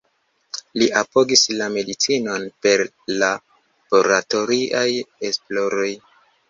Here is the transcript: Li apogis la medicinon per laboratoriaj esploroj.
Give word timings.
Li 0.81 0.87
apogis 1.01 1.43
la 1.59 1.67
medicinon 1.75 2.49
per 2.67 2.85
laboratoriaj 3.21 4.89
esploroj. 5.33 5.91